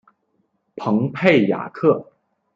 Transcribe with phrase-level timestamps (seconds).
[0.77, 2.11] 蓬佩雅克。